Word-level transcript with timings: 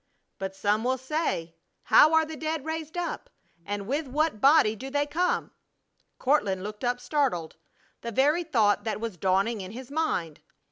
"But 0.39 0.55
some 0.55 0.83
will 0.83 0.97
say, 0.97 1.53
How 1.83 2.11
are 2.15 2.25
the 2.25 2.35
dead 2.35 2.65
raised 2.65 2.97
up? 2.97 3.29
And 3.67 3.85
with 3.85 4.07
what 4.07 4.41
body 4.41 4.75
do 4.75 4.89
they 4.89 5.05
come?" 5.05 5.51
Courtland 6.17 6.63
looked 6.63 6.83
up, 6.83 6.99
startled. 6.99 7.55
The 8.01 8.11
very 8.11 8.43
thought 8.43 8.83
that 8.83 8.99
was 8.99 9.15
dawning 9.15 9.61
in 9.61 9.73
his 9.73 9.91
mind! 9.91 10.41